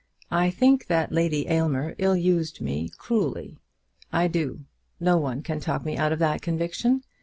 [0.31, 3.59] I think that Lady Aylmer ill used me cruelly.
[4.11, 4.61] I do.
[4.99, 7.03] No one can talk me out of that conviction.